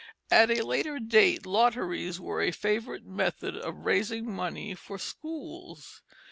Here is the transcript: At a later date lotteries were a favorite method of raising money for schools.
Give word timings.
At 0.31 0.49
a 0.49 0.63
later 0.65 0.97
date 0.97 1.45
lotteries 1.45 2.19
were 2.19 2.41
a 2.41 2.49
favorite 2.49 3.05
method 3.05 3.55
of 3.55 3.85
raising 3.85 4.33
money 4.35 4.73
for 4.73 4.97
schools. 4.97 6.01